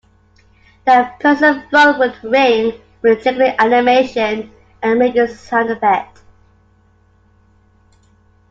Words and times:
That 0.85 1.19
person's 1.19 1.61
phone 1.69 1.99
would 1.99 2.23
ring 2.23 2.81
with 3.03 3.19
a 3.19 3.23
jiggling 3.23 3.55
animation 3.59 4.51
and 4.81 4.99
ringing 4.99 5.27
sound 5.27 5.69
effect. 5.69 6.23